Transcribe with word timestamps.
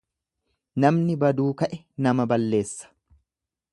Namni 0.85 1.17
baduu 1.23 1.47
ka'e 1.61 1.79
nama 2.07 2.27
balleessa. 2.33 2.91